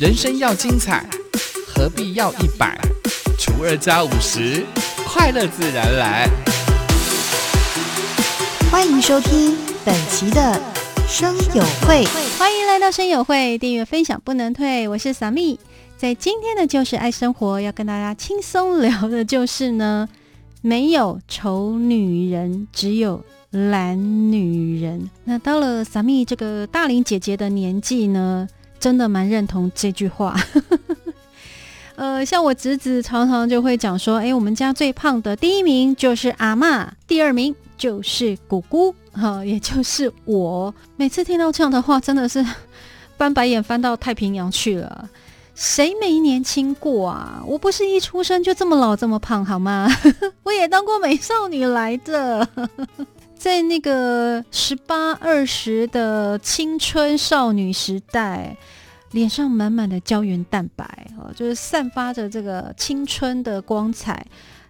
[0.00, 1.06] 人生要精彩，
[1.68, 2.74] 何必要一百
[3.38, 4.64] 除二加五十？
[5.04, 6.26] 快乐自然来。
[8.70, 10.58] 欢迎收听本期的
[11.06, 12.06] 生友会，
[12.38, 14.88] 欢迎来到生友会，订阅分享不能退。
[14.88, 15.60] 我是萨蜜，
[15.98, 20.08] 在今天的就是爱生活，要跟大家轻松聊的就是呢，
[20.62, 25.10] 没有丑女人，只有懒女人。
[25.24, 28.48] 那到了萨蜜这个大龄姐姐的年纪呢，
[28.80, 30.34] 真的蛮认同这句话。
[31.94, 40.74] 呃，像我侄子常常就会讲说，哎，我们家最胖的第一名就是阿嬷，第二名就是姑姑，哈，也就是我。
[40.96, 42.42] 每次听到这样的话，真的是
[43.18, 45.10] 翻白眼翻到太平洋去了。
[45.54, 47.42] 谁没年轻过啊？
[47.46, 49.86] 我不是一出生就这么老这么胖好吗？
[50.42, 52.48] 我也当过美少女来的，
[53.40, 58.54] 在那个十八二十的青春少女时代。
[59.12, 60.86] 脸上满满的胶原蛋白
[61.18, 64.24] 哦，就是散发着这个青春的光彩，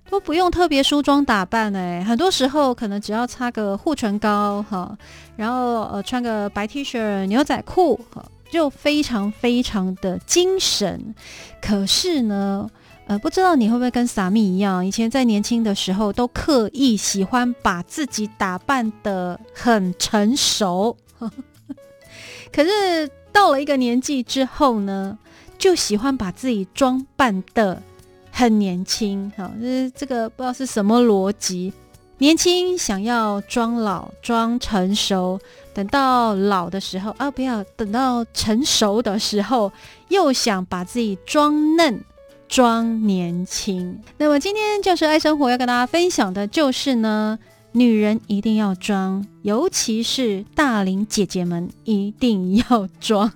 [0.09, 4.97] 都不用特别梳妆打扮哎，很多时候可能只要擦个护唇膏哈，
[5.37, 11.15] 然后呃穿个白 T 恤、牛仔裤哈，就非常非常的精神。
[11.61, 12.67] 可是呢，
[13.11, 20.97] 呃，不知道你会不会跟萨米一样，以前在年轻的时候都刻意喜欢把自己打扮的很成熟，
[22.53, 23.11] 可是。
[23.33, 25.17] 到了一个年纪之后呢，
[25.57, 27.81] 就喜欢把自己装扮的
[28.33, 31.73] 很年轻，哈，就是这个不知道是什么逻辑。
[32.19, 35.39] 年轻想要装老装成熟，
[35.73, 39.73] 等到老的时候啊，不要等到成熟的时候，
[40.09, 42.05] 又想把自己装嫩
[42.51, 43.99] 装年轻。
[44.19, 47.39] 那么今天就是爱生活要跟大家分享的就是呢。
[47.73, 53.33] 女人一定要装，尤其是大龄姐姐们一定要装，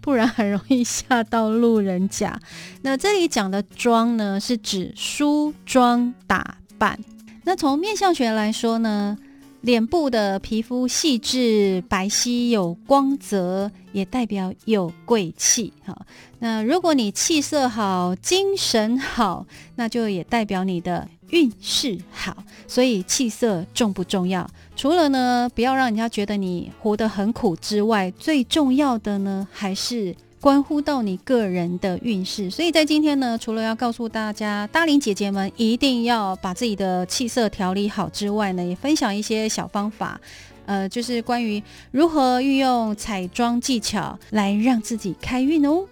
[0.00, 2.38] 不然很容易吓到路人甲。
[2.82, 6.96] 那这里讲的装呢，是指梳妆打扮。
[7.42, 9.18] 那从面相学来说呢，
[9.62, 15.72] 脸部的皮肤细致、白皙有光泽，也代表有贵气。
[15.84, 15.96] 哈，
[16.38, 19.46] 那如果你气色好、精神好，
[19.76, 21.08] 那就也代表你的。
[21.32, 24.46] 运势好，所以气色重不重要？
[24.76, 32.50] 除了呢，不要让人家觉得你活得很苦之外，最重要的呢，还是关乎到你个人的运势。
[32.50, 40.20] 所以在今天呢，除了要告诉大家，大龄姐姐们一定要把自己的气色调理好之外呢，也分享一些小方法，
[40.66, 45.86] 呃，就是关于如何运用彩妆技巧来让自己开运哦。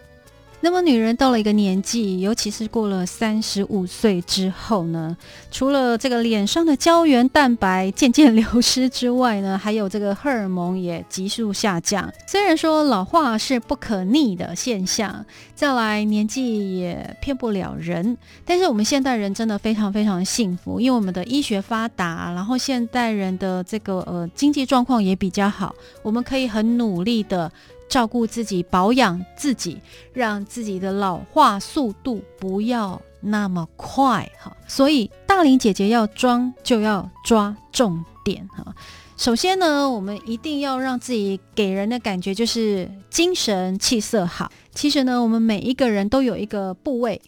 [0.63, 5.17] 那么，女人到了一个年纪，尤其是过了三十五岁之后呢，
[5.51, 12.13] 除了这个脸上的胶原蛋白渐渐流失之外呢， 还有这个荷尔蒙也急速下降。
[12.27, 27.51] 虽然说老化是不可逆的现象，再来年纪也骗不了人，但是我们现代人真的非常非常幸福，因为我们的医学发达，然后现代人的这个呃经济状况也比较好，我们可以很努力的。
[27.91, 29.79] 照顾自己，保养自己，
[30.15, 34.57] 让自己的老化速度不要那么快哈。
[34.67, 38.75] 所以大龄姐姐要装就要抓重点哈。
[39.17, 44.51] 首先呢，我们一定要让自己给人的感觉就是精神气色好。
[44.73, 47.21] 其实呢，我们每一个人都有一个部位，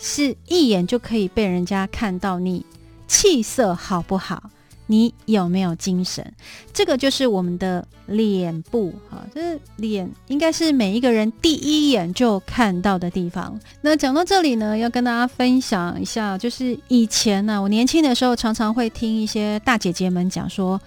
[0.00, 2.66] 是一眼就可以被人家看到你
[3.06, 4.50] 气色好不好。
[4.86, 6.24] 你有没有精神？
[6.72, 13.58] 这个就是我们的脸部，哈，就是脸应该是每一个人第一眼就看到的地方。
[13.80, 20.80] 那讲到这里呢，要跟大家分享一下，就是以前呢，我年轻的时候常常会听一些大姐姐们讲说，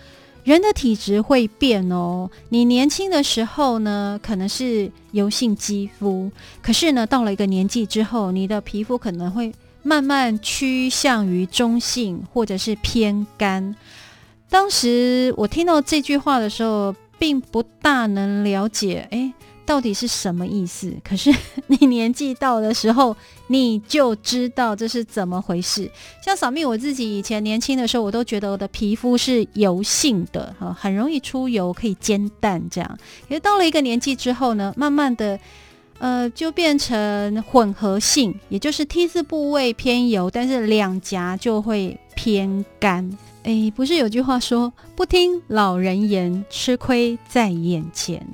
[0.44, 2.30] 人的体质会变哦。
[2.48, 9.52] 你年轻的时候呢，可能是油性肌肤，可是呢，到了一个年纪之后，你的皮肤可能会。
[9.82, 13.76] 慢慢趋向于中性，或者是偏干。
[14.50, 19.32] 当时我听到这句话的时候，并不大能了解，哎，
[19.66, 20.92] 到底是什么意思？
[21.04, 21.34] 可是
[21.68, 23.16] 你年纪到的时候，
[23.48, 25.90] 你就知道这是怎么回事。
[26.26, 32.98] 像扫蜜，我自己以前年轻的时候，我都觉得我的皮肤是油性的，哈，很容易出油，可以煎蛋这样。
[33.28, 35.40] 可是到了一个年纪之后呢，慢慢的。
[36.00, 43.18] 呃，就变成混合性，也就是 T 字部位偏油，但是两颊就会偏干。
[43.44, 48.26] 哎，不是有句话说“不听老人言，吃亏在眼前”。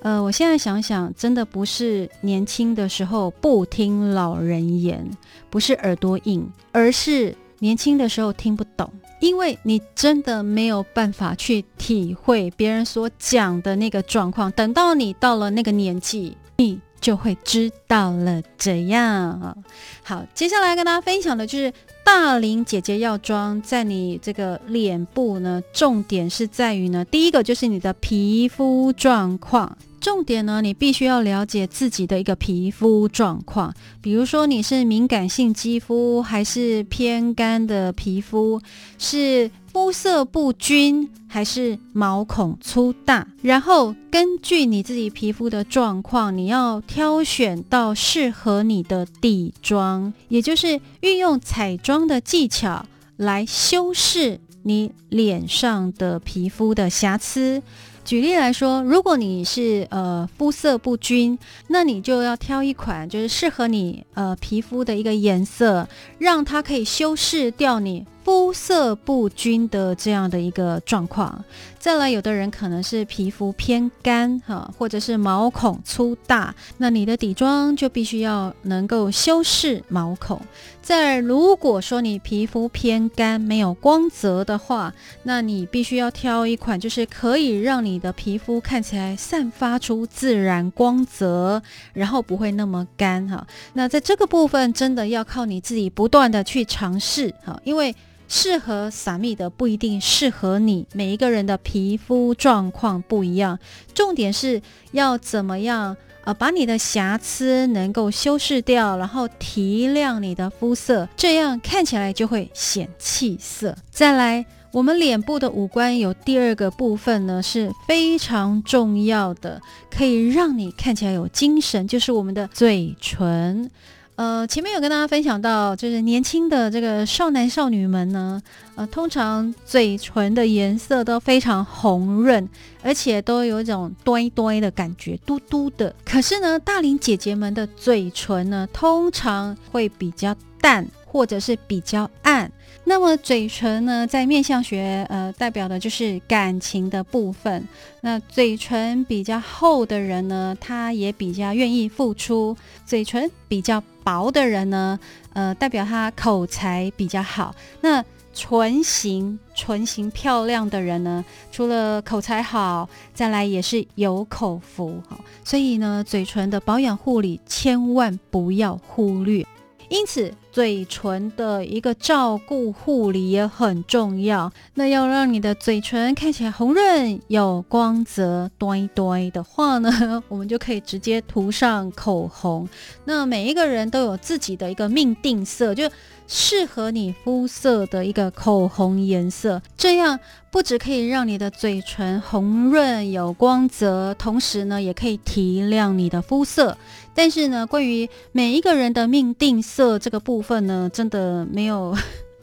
[0.00, 5.08] 呃，我现在想想，真的不是年轻的时候不听老人言，
[5.50, 14.50] 不是耳朵硬，而是年轻的时候听不懂，因为你真的没有办法去体会别人所讲的那个状况。
[14.52, 16.80] 等到你到了那个年纪，你。
[17.02, 18.40] 就会知道了。
[18.56, 19.58] 这样
[20.02, 21.70] 好，接下来跟大家分享的就是
[22.02, 29.76] 大龄姐姐药妆，在你这个脸部呢，重点是在于呢，第一个就是你的皮肤状况。
[30.00, 38.60] 重点呢，你必须要了解自己的一个皮肤状况，比如说你是敏感性肌肤，还是偏干的皮肤，
[38.98, 43.26] 是肤色不均，还是毛孔粗大。
[43.40, 52.84] 然后根据你自己皮肤的状况，你要挑选到适合你的底妆，也就是运用彩妆的技巧
[53.16, 57.62] 来修饰你脸上的皮肤的瑕疵。
[58.04, 68.04] 举例来说，如果你是呃肤色不均，那你就要挑一款就是适合你呃皮肤的一个颜色，让它可以修饰掉你。
[68.24, 71.44] 肤色不均的这样的一个状况，
[71.78, 80.40] 再来，有的人可能是皮肤偏干哈，或者是毛孔粗大，那你的底妆就必须要能够修饰毛孔。
[80.80, 84.92] 再如果说你皮肤偏干，没有光泽的话，
[85.24, 91.60] 那你必须要挑一款就是可以让你的皮肤看起来散发出自然光泽，
[91.92, 93.44] 然后不会那么干哈。
[93.72, 97.92] 那在这个部分，真的要靠你自己不断的去尝试哈，因为。
[98.34, 103.58] 适合撒蜜的不一定适合你，每一个人的皮肤状况不一样。
[103.92, 104.62] 重点是
[104.92, 105.94] 要怎么样
[106.24, 113.76] 呃，把你的瑕疵能够修饰掉，然后提亮你的肤色，这样看起来就会显气色。
[113.90, 123.70] 再来，我们脸部的五官有第二个部分呢，是非常重要的，可以让你看起来有精神，就是我们的嘴唇。
[124.14, 128.40] 呃，前面有跟大家分享到，就是年轻的这个少男少女们呢，
[128.74, 132.46] 呃，通常嘴唇的颜色都非常红润，
[132.82, 135.94] 而且都有一种堆堆的感觉，嘟嘟的。
[136.04, 142.52] 可是呢，大龄姐姐们的嘴唇呢，通常会比较淡，或者是比较暗。
[142.92, 147.66] 那么嘴唇呢，在面相学，呃，代表的就是感情的部分。
[148.02, 152.54] 那嘴唇比较厚的人呢，他也比较愿意付出；
[152.84, 155.00] 嘴唇比较薄的人呢，
[155.32, 157.54] 呃，代表他口才比较好。
[157.80, 158.04] 那
[158.34, 165.02] 唇形唇形漂亮的人呢，除了口才好，再来也是有口福。
[165.08, 169.46] 哈，所以呢，嘴唇的保养护理千万不要忽略。
[169.92, 174.50] 因此，嘴唇的一个照顾护理也很重要。
[174.74, 182.68] 那要让你的嘴唇看起来红润有光泽、端端的话呢， 我们就可以直接涂上口红。
[183.04, 185.88] 那每一个人都有自己的一个命定色，就。
[186.26, 190.18] 适合你肤色的一个口红颜色，这样
[190.50, 196.76] 不止可以让你的嘴唇红润有光泽，同时呢，也可以提亮你的肤色。
[197.14, 201.94] 但是呢，关于每一个人的命定色这个部分呢，真的没有。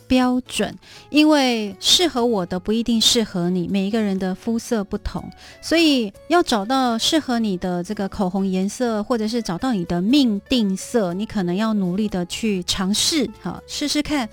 [0.10, 0.76] 标准，
[1.12, 5.24] 因为适合我的不一定适合你，每一个人的肤色不同，
[5.62, 14.28] 所以要找到适合你的这个口红颜色，或者是找到你的命定色，你可能要努力的去尝试，好试试看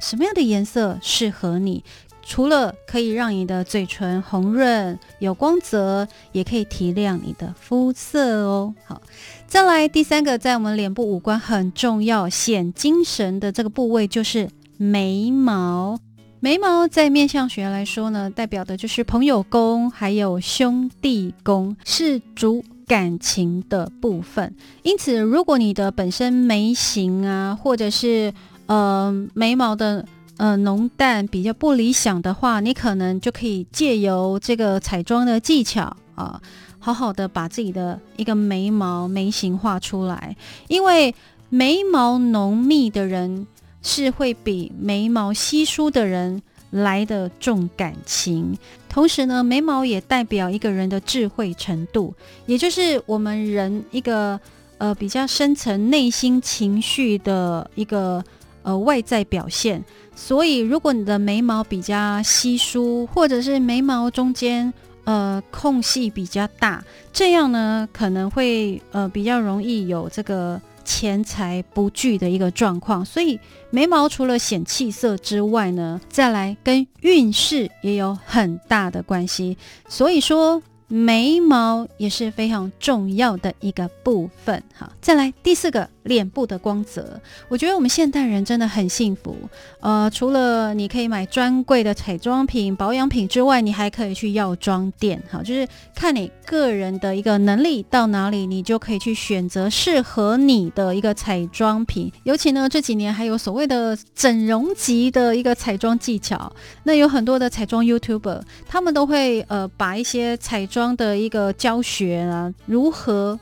[0.00, 1.84] 什么样的颜色适合你。
[2.22, 8.74] 除了可以让你的嘴唇红润有光泽，也可以提亮你的肤色哦。
[8.86, 9.02] 好，
[9.46, 14.48] 再来第三个，在我们脸部五官很重要、显精神的这个部位就是。
[14.82, 15.98] 眉毛，
[16.40, 24.54] 眉毛在面相学来说呢，代表的就是朋友宫，还有兄弟宫，是主感情的部分。
[24.82, 28.32] 因此，如果你的本身眉形啊，或者是
[28.64, 30.06] 呃眉毛的
[30.38, 36.40] 呃浓淡比较不理想的话，你可能就可以借由这个彩妆的技巧啊，
[36.78, 40.34] 好好的把自己的一个眉毛眉形画出来。
[40.68, 41.14] 因为
[41.50, 43.46] 眉毛浓密的人。
[43.82, 48.56] 是会比眉毛稀疏的人来的重感情，
[48.88, 52.14] 同时呢，眉毛也代表一个人的智慧程度，
[52.46, 54.38] 也就是我们人一个
[54.78, 58.22] 呃比较深层内心情绪的一个
[58.62, 59.82] 呃外在表现。
[60.14, 64.72] 所以，如果你的眉毛比较稀疏，或者是眉毛中间
[65.04, 70.60] 呃空隙比较大，这样呢可能会呃比较容易有这个。
[70.92, 73.38] 钱财不聚的一个状况，所以
[73.70, 79.56] 眉毛除了显气色之外呢，再来跟运势也有很大的关系。
[79.88, 84.60] 所以说眉毛也是非常重要的一个部分。
[84.76, 89.36] 哈，再来第四个脸部的光泽，我觉得我们现代人真的很幸福。
[89.80, 102.10] 呃，除了你可以买专柜的彩妆品、保养品之外，你还可以去药妆店，哈，就是看你个人的一个能力到哪里，你就可以去选择适合你的一个彩妆品。
[102.24, 106.50] 尤其呢，这几年还有所谓的整容级的一个彩妆技巧，
[106.84, 113.38] 那有很多的彩妆 YouTuber，他们都会呃把一些彩妆的一个教学啊，如何。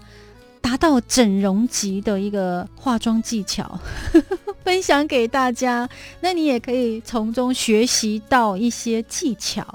[0.60, 3.78] 达到整容级的一个化妆技巧，
[4.64, 5.88] 分享给大家。
[6.20, 9.66] 那你也可以从中学习到一些技巧。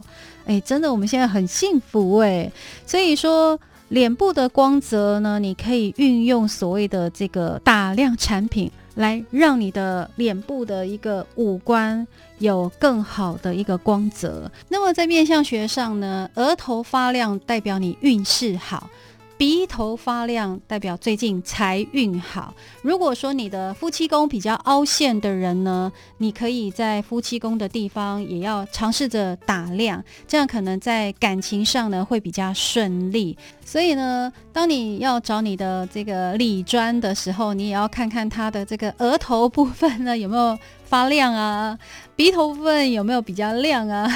[0.46, 2.52] 哎，真的，我们现在很幸福哎。
[2.86, 3.60] 所以说，
[3.90, 12.06] 脸部的光泽呢，你可以运用所谓的这个打亮产品，来让你的脸部的一个五官
[12.40, 14.52] 有更好的一个光泽。
[14.68, 18.90] 那么在面相学上呢，额头发亮代表你运势好。
[19.36, 22.54] 鼻头发亮代表最近财运好。
[22.82, 33.38] 如果说你的夫妻宫比较凹陷的人呢，你可以在夫妻宫的地方也要尝试着打亮，这样可能在感情上呢会比较顺利。
[33.66, 41.78] 所以呢，当你要找你的这个理专的时候，你也要看看他的这个额头部分呢有没有发亮啊，
[42.16, 44.08] 鼻头部分有没有比较亮啊，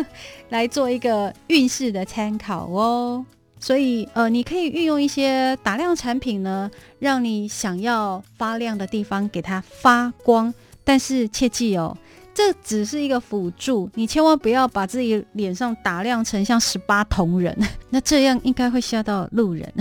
[0.48, 3.26] 来做一个运势的参考哦。
[3.60, 10.52] 所以，呃，你可以运用一些打亮产品呢，让你想要发亮的地方给它发光。
[10.82, 11.96] 但是切记哦，
[12.34, 17.56] 这只是一个辅助，你千万不要把自己脸上打亮成像十八铜人，
[17.90, 19.72] 那这样应该会吓到路人。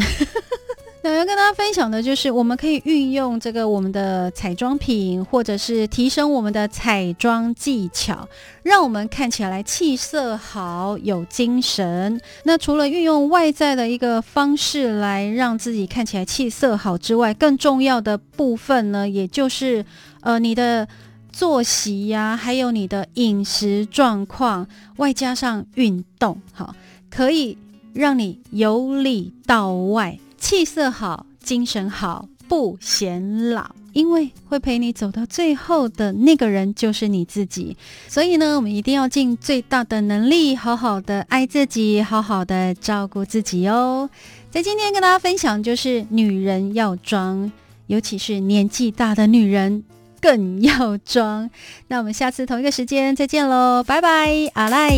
[1.01, 8.27] 那要跟大家分享的就是，我们可以运用这个我们的彩妆品，或者是提升我们的彩妆技巧，
[8.63, 12.19] 让我们看起来气色好、有精神。
[12.43, 19.85] 那除了运用外在的一个方式来让自己看起来气色好之外，更重要的部分呢，也就是
[20.19, 20.85] 呃你的
[21.31, 26.75] 作息呀，还有你的饮食状况，外加上运动，好，
[27.09, 27.57] 可以
[27.93, 30.19] 让你由里到外。
[30.39, 37.75] 气色好，精神好，不显老，因为会陪你走到最后的那个人就是你自己。
[38.07, 44.09] 所以呢，我们一定要尽最大的能力，好好的爱自己，好好的照顾自己哦。
[44.49, 47.51] 在今天跟大家分享，就是女人要装，
[47.87, 49.83] 尤其是年纪大的女人
[50.21, 51.49] 更要装。
[51.87, 54.89] 那我们下次同一个时间再见喽，拜拜，阿赖。